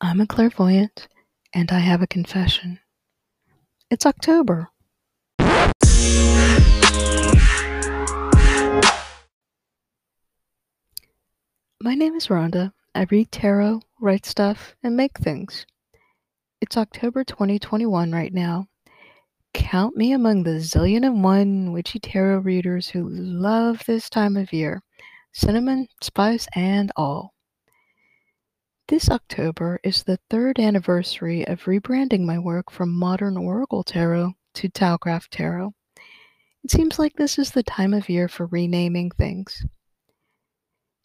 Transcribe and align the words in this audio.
I'm 0.00 0.20
a 0.20 0.28
clairvoyant, 0.28 1.08
and 1.52 1.72
I 1.72 1.80
have 1.80 2.02
a 2.02 2.06
confession. 2.06 2.78
It's 3.90 4.06
October. 4.06 4.68
My 11.80 11.96
name 11.96 12.14
is 12.14 12.28
Rhonda. 12.28 12.72
I 12.94 13.06
read 13.10 13.32
tarot, 13.32 13.82
write 14.00 14.24
stuff, 14.24 14.76
and 14.84 14.96
make 14.96 15.18
things. 15.18 15.66
It's 16.60 16.76
October 16.76 17.24
2021 17.24 18.12
right 18.12 18.32
now. 18.32 18.68
Count 19.52 19.96
me 19.96 20.12
among 20.12 20.44
the 20.44 20.60
zillion 20.60 21.04
and 21.04 21.24
one 21.24 21.72
witchy 21.72 21.98
tarot 21.98 22.38
readers 22.38 22.88
who 22.88 23.08
love 23.08 23.82
this 23.86 24.08
time 24.08 24.36
of 24.36 24.52
year 24.52 24.80
cinnamon, 25.32 25.88
spice, 26.00 26.46
and 26.54 26.92
all. 26.94 27.34
This 28.88 29.10
October 29.10 29.80
is 29.84 30.02
the 30.02 30.18
third 30.30 30.58
anniversary 30.58 31.46
of 31.46 31.64
rebranding 31.64 32.24
my 32.24 32.38
work 32.38 32.70
from 32.70 32.88
Modern 32.88 33.36
Oracle 33.36 33.84
Tarot 33.84 34.32
to 34.54 34.70
Taocraft 34.70 35.28
Tarot. 35.28 35.74
It 36.64 36.70
seems 36.70 36.98
like 36.98 37.12
this 37.12 37.38
is 37.38 37.50
the 37.50 37.62
time 37.62 37.92
of 37.92 38.08
year 38.08 38.28
for 38.28 38.46
renaming 38.46 39.10
things. 39.10 39.62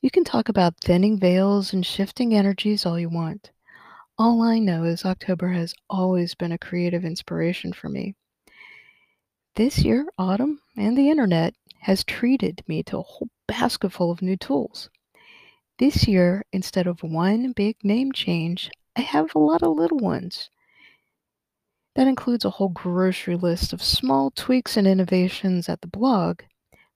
You 0.01 0.09
can 0.09 0.23
talk 0.23 0.47
about 0.47 0.79
thinning 0.79 1.19
veils 1.19 1.73
and 1.73 1.85
shifting 1.85 2.33
energies 2.33 2.85
all 2.85 2.97
you 2.97 3.09
want. 3.09 3.51
All 4.17 4.41
I 4.41 4.59
know 4.59 4.85
is 4.85 5.03
October 5.03 5.49
has 5.49 5.75
always 5.89 6.35
been 6.35 6.53
a 6.53 6.57
creative 6.57 7.03
inspiration 7.03 7.73
for 7.73 7.89
me. 7.89 8.15
This 9.57 9.79
year, 9.79 10.07
autumn 10.17 10.61
and 10.77 10.97
the 10.97 11.09
internet 11.09 11.53
has 11.81 12.05
treated 12.05 12.63
me 12.65 12.81
to 12.83 12.99
a 12.99 13.01
whole 13.01 13.27
basket 13.45 13.91
full 13.91 14.09
of 14.09 14.21
new 14.21 14.37
tools. 14.37 14.89
This 15.79 16.07
year, 16.07 16.45
instead 16.51 16.85
of 16.85 17.01
one 17.01 17.51
big 17.51 17.77
name 17.83 18.11
change, 18.11 18.69
I 18.95 19.01
have 19.01 19.33
a 19.33 19.39
lot 19.39 19.63
of 19.63 19.75
little 19.75 19.97
ones. 19.97 20.49
That 21.95 22.07
includes 22.07 22.45
a 22.45 22.51
whole 22.51 22.69
grocery 22.69 23.35
list 23.35 23.73
of 23.73 23.81
small 23.81 24.29
tweaks 24.29 24.77
and 24.77 24.87
innovations 24.87 25.67
at 25.69 25.81
the 25.81 25.87
blog, 25.87 26.41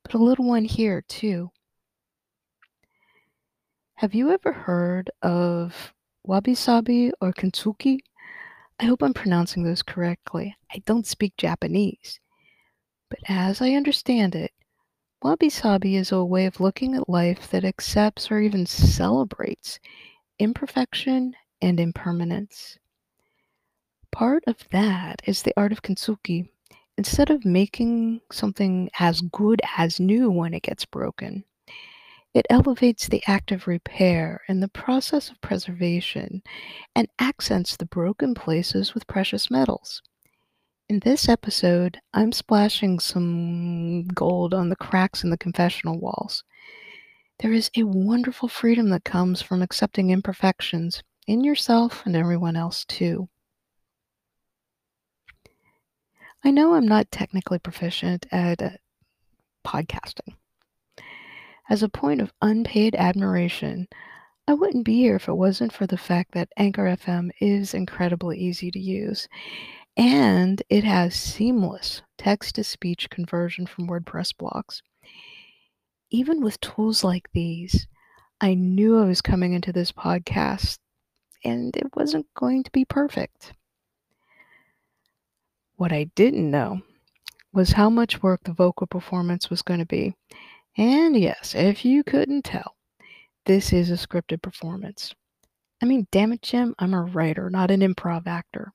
but 0.03 0.13
a 0.13 0.17
little 0.17 0.45
one 0.45 0.65
here 0.65 1.01
too. 1.01 1.51
Have 3.95 4.13
you 4.13 4.29
ever 4.31 4.53
heard 4.53 5.09
of 5.23 5.93
wabi 6.23 6.53
sabi 6.53 7.11
or 7.19 7.33
kintsugi? 7.33 7.99
I 8.79 8.85
hope 8.85 9.01
I'm 9.01 9.13
pronouncing 9.13 9.63
those 9.63 9.81
correctly. 9.81 10.55
I 10.71 10.83
don't 10.85 11.07
speak 11.07 11.35
Japanese. 11.35 12.19
But 13.09 13.19
as 13.27 13.59
I 13.59 13.71
understand 13.71 14.35
it, 14.35 14.51
Wabi 15.23 15.49
sabi 15.49 15.95
is 15.95 16.11
a 16.11 16.23
way 16.23 16.45
of 16.45 16.59
looking 16.59 16.93
at 16.93 17.09
life 17.09 17.49
that 17.49 17.65
accepts 17.65 18.29
or 18.29 18.39
even 18.39 18.67
celebrates 18.67 19.79
imperfection 20.37 21.33
and 21.59 21.79
impermanence. 21.79 22.77
Part 24.11 24.43
of 24.45 24.57
that 24.69 25.23
is 25.25 25.41
the 25.41 25.53
art 25.57 25.71
of 25.71 25.81
kintsugi. 25.81 26.49
Instead 26.99 27.31
of 27.31 27.45
making 27.45 28.21
something 28.31 28.91
as 28.99 29.21
good 29.21 29.59
as 29.77 29.99
new 29.99 30.29
when 30.29 30.53
it 30.53 30.61
gets 30.61 30.85
broken, 30.85 31.43
it 32.35 32.45
elevates 32.51 33.07
the 33.07 33.23
act 33.25 33.51
of 33.51 33.65
repair 33.65 34.41
and 34.47 34.61
the 34.61 34.67
process 34.67 35.31
of 35.31 35.41
preservation 35.41 36.43
and 36.95 37.07
accents 37.17 37.75
the 37.75 37.87
broken 37.87 38.35
places 38.35 38.93
with 38.93 39.07
precious 39.07 39.49
metals. 39.49 40.03
In 40.89 40.99
this 40.99 41.27
episode, 41.27 41.99
I'm 42.13 42.31
splashing 42.31 42.99
some 42.99 44.07
gold 44.07 44.53
on 44.53 44.69
the 44.69 44.75
cracks 44.77 45.21
in 45.21 45.29
the 45.29 45.37
confessional 45.37 45.99
walls. 45.99 46.45
There 47.39 47.51
is 47.51 47.69
a 47.75 47.83
wonderful 47.83 48.47
freedom 48.47 48.89
that 48.91 49.03
comes 49.03 49.41
from 49.41 49.61
accepting 49.61 50.11
imperfections 50.11 51.03
in 51.27 51.43
yourself 51.43 52.05
and 52.05 52.15
everyone 52.15 52.55
else, 52.55 52.85
too. 52.85 53.27
I 56.45 56.51
know 56.51 56.73
I'm 56.73 56.87
not 56.87 57.11
technically 57.11 57.59
proficient 57.59 58.25
at 58.31 58.61
uh, 58.61 58.69
podcasting. 59.65 60.35
As 61.69 61.83
a 61.83 61.89
point 61.89 62.21
of 62.21 62.31
unpaid 62.41 62.95
admiration, 62.95 63.89
I 64.47 64.53
wouldn't 64.53 64.85
be 64.85 64.99
here 64.99 65.17
if 65.17 65.27
it 65.27 65.33
wasn't 65.33 65.73
for 65.73 65.85
the 65.85 65.97
fact 65.97 66.31
that 66.31 66.53
Anchor 66.55 66.85
FM 66.85 67.31
is 67.41 67.73
incredibly 67.73 68.37
easy 68.37 68.71
to 68.71 68.79
use 68.79 69.27
and 69.97 70.61
it 70.69 70.83
has 70.83 71.15
seamless 71.15 72.03
text 72.19 72.55
to 72.55 72.63
speech 72.63 73.09
conversion 73.09 73.65
from 73.65 73.87
WordPress 73.87 74.37
blocks. 74.37 74.83
Even 76.11 76.41
with 76.41 76.61
tools 76.61 77.03
like 77.03 77.27
these, 77.33 77.87
I 78.39 78.53
knew 78.53 78.99
I 78.99 79.05
was 79.05 79.21
coming 79.21 79.53
into 79.53 79.73
this 79.73 79.91
podcast 79.91 80.77
and 81.43 81.75
it 81.75 81.87
wasn't 81.95 82.27
going 82.35 82.63
to 82.63 82.71
be 82.71 82.85
perfect. 82.85 83.53
What 85.77 85.91
I 85.91 86.05
didn't 86.15 86.49
know 86.49 86.81
was 87.51 87.71
how 87.71 87.89
much 87.89 88.21
work 88.21 88.41
the 88.43 88.53
vocal 88.53 88.85
performance 88.85 89.49
was 89.49 89.63
going 89.63 89.79
to 89.79 89.85
be. 89.85 90.13
And 90.77 91.17
yes, 91.17 91.55
if 91.55 91.83
you 91.83 92.03
couldn't 92.03 92.43
tell, 92.43 92.75
this 93.47 93.73
is 93.73 93.89
a 93.89 93.93
scripted 93.93 94.43
performance. 94.43 95.15
I 95.81 95.85
mean, 95.85 96.07
damn 96.11 96.33
it, 96.33 96.43
Jim, 96.43 96.75
I'm 96.77 96.93
a 96.93 97.01
writer, 97.01 97.49
not 97.49 97.71
an 97.71 97.81
improv 97.81 98.27
actor 98.27 98.73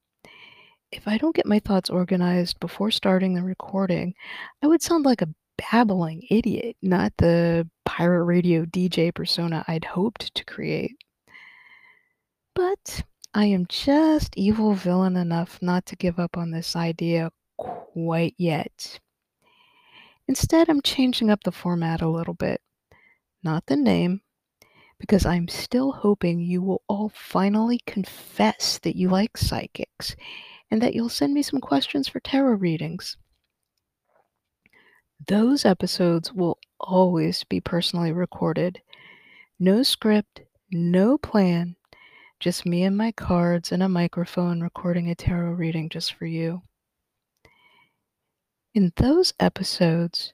if 0.92 1.08
I 1.08 1.16
don't 1.16 1.34
get 1.34 1.46
my 1.46 1.58
thoughts 1.58 1.90
organized 1.90 2.60
before 2.60 2.90
starting 2.90 3.34
the 3.34 3.42
recording, 3.42 4.14
I 4.62 4.66
would 4.66 4.82
sound 4.82 5.04
like 5.06 5.22
a 5.22 5.34
babbling 5.56 6.22
idiot, 6.30 6.76
not 6.82 7.14
the 7.16 7.68
pirate 7.84 8.24
radio 8.24 8.64
DJ 8.66 9.14
persona 9.14 9.64
I'd 9.66 9.84
hoped 9.84 10.34
to 10.34 10.44
create. 10.44 10.96
But 12.54 13.02
I 13.32 13.46
am 13.46 13.66
just 13.68 14.36
evil 14.36 14.74
villain 14.74 15.16
enough 15.16 15.58
not 15.62 15.86
to 15.86 15.96
give 15.96 16.18
up 16.18 16.36
on 16.36 16.50
this 16.50 16.76
idea 16.76 17.32
quite 17.56 18.34
yet. 18.36 19.00
Instead, 20.28 20.68
I'm 20.68 20.82
changing 20.82 21.30
up 21.30 21.42
the 21.42 21.52
format 21.52 22.02
a 22.02 22.08
little 22.08 22.34
bit. 22.34 22.60
Not 23.42 23.66
the 23.66 23.76
name, 23.76 24.20
because 25.00 25.24
I'm 25.24 25.48
still 25.48 25.92
hoping 25.92 26.38
you 26.40 26.62
will 26.62 26.82
all 26.86 27.08
finally 27.08 27.80
confess 27.86 28.78
that 28.80 28.94
you 28.94 29.08
like 29.08 29.36
psychics 29.36 30.14
and 30.72 30.80
that 30.80 30.94
you'll 30.94 31.10
send 31.10 31.34
me 31.34 31.42
some 31.42 31.60
questions 31.60 32.08
for 32.08 32.18
tarot 32.20 32.54
readings. 32.54 33.18
Those 35.28 35.66
episodes 35.66 36.32
will 36.32 36.58
always 36.80 37.44
be 37.44 37.60
personally 37.60 38.10
recorded. 38.10 38.80
No 39.60 39.82
script, 39.82 40.40
no 40.70 41.18
plan, 41.18 41.76
just 42.40 42.64
me 42.64 42.84
and 42.84 42.96
my 42.96 43.12
cards 43.12 43.70
and 43.70 43.82
a 43.82 43.88
microphone 43.88 44.62
recording 44.62 45.10
a 45.10 45.14
tarot 45.14 45.52
reading 45.52 45.90
just 45.90 46.14
for 46.14 46.24
you. 46.24 46.62
In 48.72 48.94
those 48.96 49.34
episodes, 49.38 50.32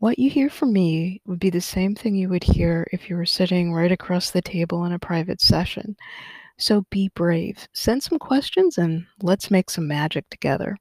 what 0.00 0.18
you 0.18 0.28
hear 0.28 0.50
from 0.50 0.72
me 0.72 1.22
would 1.26 1.38
be 1.38 1.50
the 1.50 1.60
same 1.60 1.94
thing 1.94 2.16
you 2.16 2.28
would 2.28 2.42
hear 2.42 2.88
if 2.90 3.08
you 3.08 3.14
were 3.14 3.24
sitting 3.24 3.72
right 3.72 3.92
across 3.92 4.32
the 4.32 4.42
table 4.42 4.84
in 4.84 4.90
a 4.90 4.98
private 4.98 5.40
session. 5.40 5.96
So 6.58 6.84
be 6.90 7.10
brave. 7.14 7.68
Send 7.74 8.02
some 8.02 8.18
questions 8.18 8.78
and 8.78 9.06
let's 9.22 9.50
make 9.50 9.70
some 9.70 9.86
magic 9.86 10.28
together. 10.30 10.76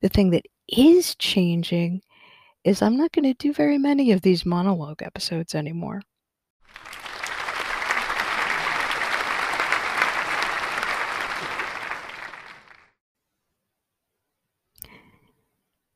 The 0.00 0.08
thing 0.08 0.30
that 0.30 0.46
is 0.68 1.16
changing 1.16 2.02
is 2.62 2.82
I'm 2.82 2.96
not 2.96 3.12
going 3.12 3.24
to 3.24 3.34
do 3.34 3.52
very 3.52 3.78
many 3.78 4.12
of 4.12 4.22
these 4.22 4.46
monologue 4.46 5.02
episodes 5.02 5.54
anymore. 5.54 6.02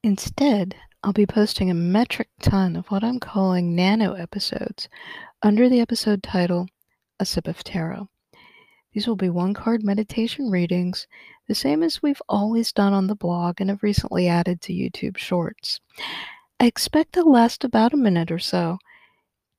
Instead, 0.04 0.74
I'll 1.04 1.12
be 1.12 1.26
posting 1.26 1.70
a 1.70 1.74
metric 1.74 2.28
ton 2.40 2.74
of 2.74 2.88
what 2.88 3.04
I'm 3.04 3.20
calling 3.20 3.76
nano 3.76 4.14
episodes 4.14 4.88
under 5.42 5.68
the 5.68 5.80
episode 5.80 6.24
title 6.24 6.66
A 7.20 7.24
Sip 7.24 7.46
of 7.46 7.62
Tarot. 7.62 8.08
These 8.92 9.06
will 9.06 9.16
be 9.16 9.30
one 9.30 9.54
card 9.54 9.82
meditation 9.82 10.50
readings, 10.50 11.06
the 11.48 11.54
same 11.54 11.82
as 11.82 12.02
we've 12.02 12.22
always 12.28 12.72
done 12.72 12.92
on 12.92 13.06
the 13.06 13.14
blog 13.14 13.60
and 13.60 13.70
have 13.70 13.82
recently 13.82 14.28
added 14.28 14.60
to 14.62 14.72
YouTube 14.72 15.16
Shorts. 15.16 15.80
I 16.60 16.66
expect 16.66 17.12
they'll 17.12 17.30
last 17.30 17.64
about 17.64 17.94
a 17.94 17.96
minute 17.96 18.30
or 18.30 18.38
so, 18.38 18.78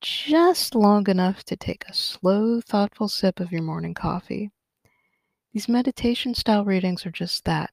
just 0.02 0.76
long 0.76 1.10
enough 1.10 1.44
to 1.46 1.56
take 1.56 1.84
a 1.88 1.94
slow, 1.94 2.62
thoughtful 2.62 3.08
sip 3.08 3.40
of 3.40 3.52
your 3.52 3.64
morning 3.64 3.94
coffee. 3.94 4.52
These 5.54 5.70
meditation 5.70 6.34
style 6.36 6.66
readings 6.66 7.06
are 7.06 7.12
just 7.12 7.46
that 7.46 7.72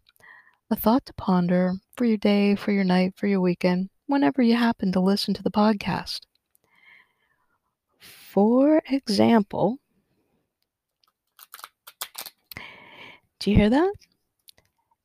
a 0.70 0.76
thought 0.76 1.04
to 1.06 1.12
ponder 1.14 1.74
for 1.96 2.04
your 2.04 2.16
day, 2.16 2.54
for 2.54 2.70
your 2.70 2.84
night, 2.84 3.14
for 3.16 3.26
your 3.26 3.40
weekend, 3.40 3.90
whenever 4.06 4.40
you 4.40 4.54
happen 4.54 4.92
to 4.92 5.00
listen 5.00 5.34
to 5.34 5.42
the 5.42 5.50
podcast. 5.50 6.20
For 7.98 8.80
example, 8.88 9.79
Do 13.40 13.50
you 13.50 13.56
hear 13.56 13.70
that? 13.70 13.94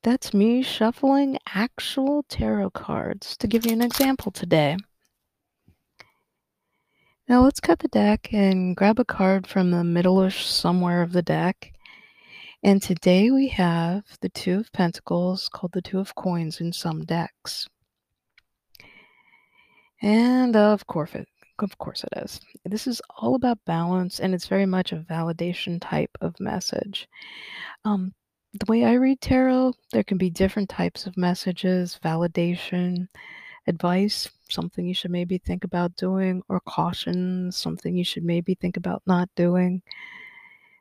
That's 0.03 0.33
me 0.33 0.61
shuffling 0.61 1.37
actual 1.47 2.23
tarot 2.23 2.71
cards 2.71 3.37
to 3.37 3.47
give 3.47 3.65
you 3.65 3.71
an 3.71 3.81
example 3.81 4.29
today. 4.29 4.75
Now 7.29 7.41
let's 7.43 7.61
cut 7.61 7.79
the 7.79 7.87
deck 7.87 8.33
and 8.33 8.75
grab 8.75 8.99
a 8.99 9.05
card 9.05 9.47
from 9.47 9.71
the 9.71 9.85
middle-ish 9.85 10.45
somewhere 10.45 11.01
of 11.01 11.13
the 11.13 11.21
deck. 11.21 11.71
And 12.61 12.81
today 12.81 13.31
we 13.31 13.47
have 13.47 14.03
the 14.19 14.27
Two 14.27 14.59
of 14.59 14.71
Pentacles, 14.73 15.47
called 15.47 15.71
the 15.71 15.81
Two 15.81 15.99
of 15.99 16.13
Coins 16.13 16.59
in 16.59 16.73
some 16.73 17.05
decks. 17.05 17.69
And 20.01 20.57
of 20.57 20.85
course 20.87 21.15
it, 21.15 21.29
of 21.59 21.77
course 21.77 22.03
it 22.03 22.21
is. 22.21 22.41
This 22.65 22.85
is 22.85 23.01
all 23.17 23.35
about 23.35 23.63
balance 23.65 24.19
and 24.19 24.33
it's 24.33 24.47
very 24.47 24.65
much 24.65 24.91
a 24.91 24.97
validation 24.97 25.79
type 25.79 26.17
of 26.19 26.37
message. 26.41 27.07
Um, 27.85 28.13
the 28.59 28.65
way 28.67 28.85
I 28.85 28.93
read 28.93 29.21
tarot, 29.21 29.73
there 29.91 30.03
can 30.03 30.17
be 30.17 30.29
different 30.29 30.69
types 30.69 31.05
of 31.05 31.17
messages, 31.17 31.99
validation, 32.03 33.07
advice, 33.67 34.29
something 34.49 34.85
you 34.85 34.93
should 34.93 35.11
maybe 35.11 35.37
think 35.37 35.63
about 35.63 35.95
doing, 35.97 36.41
or 36.47 36.59
caution, 36.61 37.51
something 37.51 37.95
you 37.95 38.05
should 38.05 38.23
maybe 38.23 38.55
think 38.55 38.77
about 38.77 39.01
not 39.05 39.29
doing. 39.35 39.81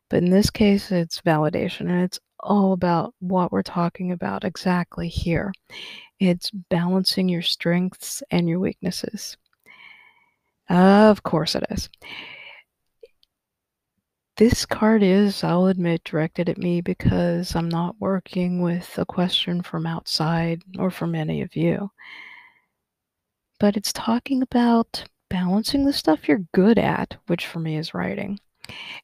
But 0.08 0.22
in 0.22 0.30
this 0.30 0.50
case, 0.50 0.92
it's 0.92 1.20
validation, 1.22 1.82
and 1.82 2.02
it's 2.02 2.20
all 2.40 2.72
about 2.72 3.14
what 3.20 3.50
we're 3.50 3.62
talking 3.62 4.12
about 4.12 4.44
exactly 4.44 5.08
here. 5.08 5.52
It's 6.20 6.50
balancing 6.50 7.28
your 7.28 7.42
strengths 7.42 8.22
and 8.30 8.48
your 8.48 8.60
weaknesses. 8.60 9.36
Of 10.68 11.22
course, 11.22 11.54
it 11.54 11.64
is. 11.70 11.88
This 14.36 14.66
card 14.66 15.02
is, 15.02 15.44
I'll 15.44 15.66
admit, 15.66 16.04
directed 16.04 16.48
at 16.48 16.58
me 16.58 16.80
because 16.80 17.54
I'm 17.54 17.68
not 17.68 18.00
working 18.00 18.60
with 18.60 18.98
a 18.98 19.06
question 19.06 19.62
from 19.62 19.86
outside 19.86 20.62
or 20.78 20.90
from 20.90 21.14
any 21.14 21.40
of 21.42 21.54
you 21.54 21.90
but 23.64 23.76
it's 23.76 23.92
talking 23.92 24.42
about 24.42 25.04
balancing 25.30 25.84
the 25.84 25.92
stuff 25.92 26.28
you're 26.28 26.44
good 26.52 26.78
at, 26.78 27.16
which 27.26 27.46
for 27.46 27.60
me 27.60 27.76
is 27.76 27.94
writing, 27.94 28.38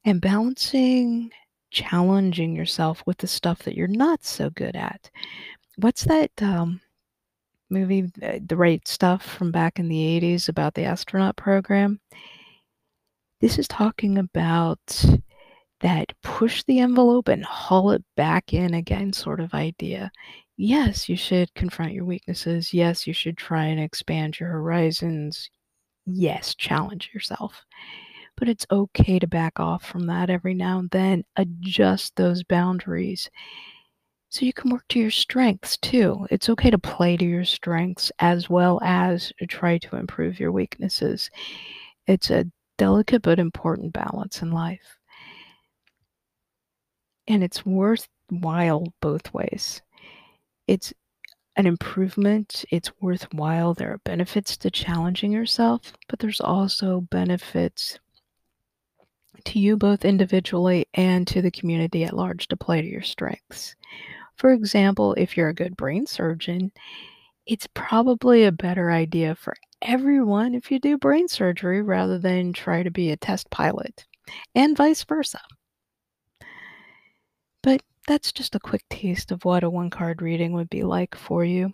and 0.04 0.20
balancing 0.20 1.30
challenging 1.70 2.54
yourself 2.54 3.02
with 3.06 3.18
the 3.18 3.26
stuff 3.26 3.60
that 3.60 3.76
you're 3.76 3.86
not 3.86 4.24
so 4.24 4.50
good 4.50 4.74
at. 4.74 5.10
What's 5.76 6.04
that 6.04 6.30
um, 6.42 6.80
movie, 7.70 8.10
uh, 8.22 8.40
The 8.44 8.56
Right 8.56 8.86
Stuff, 8.86 9.24
from 9.24 9.52
back 9.52 9.78
in 9.78 9.88
the 9.88 10.20
80s 10.20 10.48
about 10.48 10.74
the 10.74 10.84
astronaut 10.84 11.36
program? 11.36 12.00
This 13.40 13.58
is 13.58 13.68
talking 13.68 14.18
about 14.18 15.04
that 15.80 16.12
push 16.22 16.62
the 16.64 16.80
envelope 16.80 17.28
and 17.28 17.44
haul 17.44 17.90
it 17.92 18.04
back 18.16 18.52
in 18.52 18.74
again 18.74 19.12
sort 19.12 19.40
of 19.40 19.54
idea 19.54 20.10
yes, 20.60 21.08
you 21.08 21.16
should 21.16 21.52
confront 21.54 21.94
your 21.94 22.04
weaknesses. 22.04 22.74
Yes, 22.74 23.06
you 23.06 23.14
should 23.14 23.38
try 23.38 23.64
and 23.64 23.80
expand 23.80 24.38
your 24.38 24.50
horizons. 24.50 25.48
Yes, 26.04 26.54
challenge 26.54 27.10
yourself. 27.14 27.64
But 28.36 28.48
it's 28.48 28.66
okay 28.70 29.18
to 29.18 29.26
back 29.26 29.58
off 29.58 29.84
from 29.84 30.06
that 30.06 30.28
every 30.28 30.54
now 30.54 30.78
and 30.78 30.90
then. 30.90 31.24
Adjust 31.36 32.14
those 32.16 32.42
boundaries 32.42 33.30
so 34.28 34.44
you 34.44 34.52
can 34.52 34.70
work 34.70 34.84
to 34.88 34.98
your 34.98 35.10
strengths 35.10 35.76
too. 35.78 36.26
It's 36.30 36.50
okay 36.50 36.70
to 36.70 36.78
play 36.78 37.16
to 37.16 37.24
your 37.24 37.44
strengths 37.44 38.12
as 38.18 38.50
well 38.50 38.80
as 38.82 39.32
try 39.48 39.78
to 39.78 39.96
improve 39.96 40.38
your 40.38 40.52
weaknesses. 40.52 41.30
It's 42.06 42.30
a 42.30 42.44
delicate 42.80 43.20
but 43.20 43.38
important 43.38 43.92
balance 43.92 44.40
in 44.40 44.50
life. 44.50 44.96
And 47.28 47.44
it's 47.44 47.66
worthwhile 47.66 48.86
both 49.00 49.34
ways 49.34 49.82
it's 50.70 50.94
an 51.56 51.66
improvement. 51.66 52.64
It's 52.70 52.92
worthwhile. 53.00 53.74
There 53.74 53.92
are 53.92 53.98
benefits 54.04 54.56
to 54.58 54.70
challenging 54.70 55.32
yourself, 55.32 55.92
but 56.08 56.20
there's 56.20 56.40
also 56.40 57.00
benefits 57.00 57.98
to 59.46 59.58
you 59.58 59.76
both 59.76 60.04
individually 60.04 60.86
and 60.94 61.26
to 61.26 61.42
the 61.42 61.50
community 61.50 62.04
at 62.04 62.14
large 62.14 62.46
to 62.48 62.56
play 62.56 62.80
to 62.80 62.88
your 62.88 63.02
strengths. 63.02 63.74
For 64.36 64.52
example, 64.52 65.14
if 65.14 65.36
you're 65.36 65.48
a 65.48 65.54
good 65.54 65.76
brain 65.76 66.06
surgeon, 66.06 66.70
it's 67.46 67.66
probably 67.74 68.44
a 68.44 68.52
better 68.52 68.90
idea 68.90 69.34
for 69.34 69.54
everyone 69.82 70.54
if 70.54 70.70
you 70.70 70.78
do 70.78 70.98
brain 70.98 71.28
surgery 71.28 71.82
rather 71.82 72.18
than 72.18 72.52
try 72.52 72.82
to 72.82 72.90
be 72.90 73.10
a 73.10 73.16
test 73.16 73.50
pilot, 73.50 74.06
and 74.54 74.76
vice 74.76 75.04
versa. 75.04 75.40
But 77.62 77.82
that's 78.06 78.32
just 78.32 78.54
a 78.54 78.60
quick 78.60 78.84
taste 78.90 79.30
of 79.30 79.44
what 79.44 79.64
a 79.64 79.70
one 79.70 79.90
card 79.90 80.22
reading 80.22 80.52
would 80.52 80.70
be 80.70 80.82
like 80.82 81.14
for 81.14 81.44
you. 81.44 81.72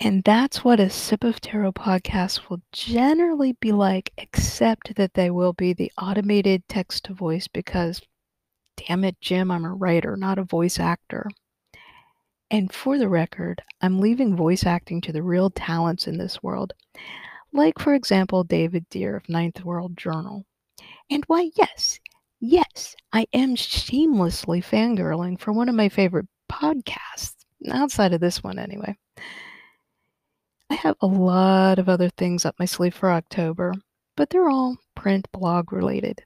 And 0.00 0.24
that's 0.24 0.64
what 0.64 0.80
a 0.80 0.90
Sip 0.90 1.22
of 1.22 1.40
Tarot 1.40 1.72
podcast 1.72 2.48
will 2.50 2.60
generally 2.72 3.52
be 3.60 3.72
like, 3.72 4.12
except 4.18 4.96
that 4.96 5.14
they 5.14 5.30
will 5.30 5.52
be 5.52 5.72
the 5.72 5.92
automated 6.00 6.62
text 6.68 7.04
to 7.04 7.14
voice 7.14 7.46
because, 7.46 8.00
damn 8.76 9.04
it, 9.04 9.20
Jim, 9.20 9.50
I'm 9.50 9.64
a 9.64 9.72
writer, 9.72 10.16
not 10.16 10.38
a 10.38 10.44
voice 10.44 10.80
actor. 10.80 11.28
And 12.54 12.72
for 12.72 12.98
the 12.98 13.08
record, 13.08 13.60
I'm 13.80 13.98
leaving 13.98 14.36
voice 14.36 14.64
acting 14.64 15.00
to 15.00 15.12
the 15.12 15.24
real 15.24 15.50
talents 15.50 16.06
in 16.06 16.18
this 16.18 16.40
world, 16.40 16.72
like, 17.52 17.80
for 17.80 17.94
example, 17.94 18.44
David 18.44 18.88
Deer 18.90 19.16
of 19.16 19.28
Ninth 19.28 19.64
World 19.64 19.96
Journal. 19.96 20.46
And 21.10 21.24
why, 21.26 21.50
yes, 21.56 21.98
Yes, 22.46 22.94
I 23.12 23.26
am 23.32 23.56
shamelessly 23.56 24.60
fangirling 24.62 25.40
for 25.40 25.52
one 25.52 25.68
of 25.68 25.74
my 25.74 25.88
favorite 25.88 26.28
podcasts, 26.48 27.34
outside 27.72 28.12
of 28.12 28.20
this 28.20 28.40
one 28.44 28.60
anyway. 28.60 28.96
I 30.70 30.74
have 30.74 30.94
a 31.00 31.08
lot 31.08 31.80
of 31.80 31.88
other 31.88 32.10
things 32.10 32.44
up 32.44 32.54
my 32.60 32.66
sleeve 32.66 32.94
for 32.94 33.10
October, 33.10 33.72
but 34.14 34.30
they're 34.30 34.48
all 34.48 34.76
print 34.94 35.26
blog 35.32 35.72
related. 35.72 36.22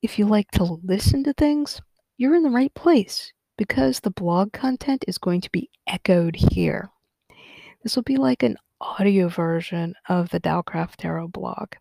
If 0.00 0.16
you 0.16 0.26
like 0.26 0.50
to 0.52 0.78
listen 0.84 1.24
to 1.24 1.32
things, 1.32 1.80
you're 2.18 2.36
in 2.36 2.44
the 2.44 2.50
right 2.50 2.72
place 2.74 3.32
because 3.56 4.00
the 4.00 4.10
blog 4.10 4.52
content 4.52 5.04
is 5.06 5.18
going 5.18 5.40
to 5.40 5.50
be 5.50 5.70
echoed 5.86 6.36
here. 6.36 6.90
This 7.82 7.96
will 7.96 8.02
be 8.02 8.16
like 8.16 8.42
an 8.42 8.56
audio 8.80 9.28
version 9.28 9.94
of 10.08 10.30
the 10.30 10.40
TaoCraft 10.40 10.96
Tarot 10.96 11.28
blog. 11.28 11.74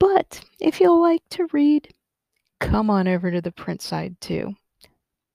But 0.00 0.44
if 0.60 0.80
you 0.80 0.98
like 0.98 1.22
to 1.30 1.46
read, 1.52 1.94
come 2.60 2.90
on 2.90 3.08
over 3.08 3.30
to 3.30 3.40
the 3.40 3.52
print 3.52 3.80
side 3.82 4.20
too. 4.20 4.54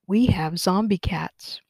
We 0.08 0.28
have 0.28 0.60
zombie 0.60 0.98
cats. 0.98 1.62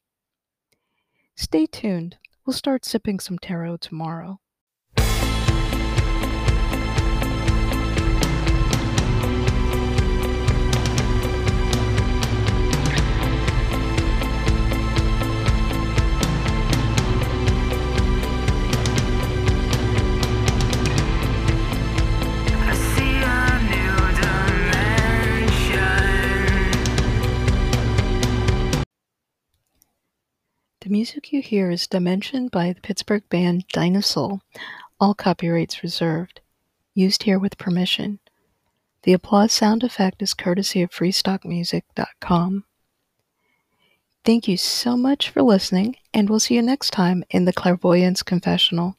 Stay 1.36 1.66
tuned. 1.66 2.18
We'll 2.46 2.54
start 2.54 2.86
sipping 2.86 3.20
some 3.20 3.38
tarot 3.38 3.78
tomorrow. 3.78 4.40
Music 31.10 31.34
you 31.34 31.42
hear 31.42 31.72
is 31.72 31.88
Dimension 31.88 32.50
by 32.50 32.72
the 32.72 32.82
Pittsburgh 32.82 33.28
band 33.30 33.68
Dinosoul. 33.74 34.42
All 35.00 35.16
copyrights 35.16 35.82
reserved. 35.82 36.40
Used 36.94 37.24
here 37.24 37.40
with 37.40 37.58
permission. 37.58 38.20
The 39.02 39.14
applause 39.14 39.52
sound 39.52 39.84
effect 39.84 40.22
is 40.22 40.36
courtesy 40.36 40.84
of 40.84 40.92
freestockmusic.com. 40.92 42.64
Thank 44.24 44.48
you 44.48 44.56
so 44.56 44.96
much 44.96 45.30
for 45.30 45.42
listening, 45.42 45.96
and 46.14 46.30
we'll 46.30 46.40
see 46.40 46.54
you 46.54 46.62
next 46.62 46.92
time 46.92 47.24
in 47.32 47.46
the 47.46 47.54
Clairvoyance 47.54 48.22
Confessional. 48.22 48.96